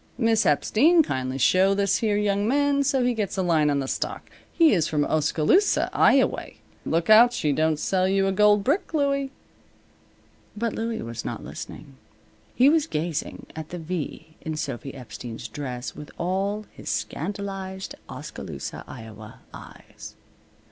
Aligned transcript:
Miss 0.17 0.47
Epstein, 0.47 1.03
kindly 1.03 1.37
show 1.37 1.75
this 1.75 1.97
here 1.97 2.17
young 2.17 2.47
man 2.47 2.81
so 2.81 3.03
he 3.05 3.13
gets 3.13 3.37
a 3.37 3.43
line 3.43 3.69
on 3.69 3.77
the 3.77 3.87
stock. 3.87 4.31
He 4.51 4.73
is 4.73 4.87
from 4.87 5.05
Oskaloosa, 5.05 5.91
Ioway. 5.93 6.55
Look 6.87 7.11
out 7.11 7.33
she 7.33 7.51
don't 7.51 7.77
sell 7.77 8.07
you 8.07 8.25
a 8.25 8.31
gold 8.31 8.63
brick, 8.63 8.95
Louie." 8.95 9.29
But 10.57 10.73
Louie 10.73 11.03
was 11.03 11.23
not 11.23 11.43
listening. 11.43 11.97
He 12.55 12.67
was 12.67 12.87
gazing 12.87 13.45
at 13.55 13.69
the 13.69 13.77
V 13.77 14.37
in 14.41 14.55
Sophy 14.57 14.91
Epstein's 14.95 15.47
dress 15.47 15.95
with 15.95 16.09
all 16.17 16.65
his 16.71 16.89
scandalized 16.89 17.93
Oskaloosa, 18.09 18.83
Iowa, 18.87 19.41
eyes. 19.53 20.15